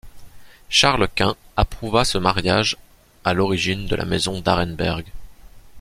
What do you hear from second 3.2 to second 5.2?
à l’origine de la Maison d'Arenberg.